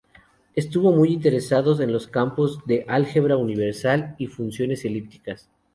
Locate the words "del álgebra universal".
2.65-4.15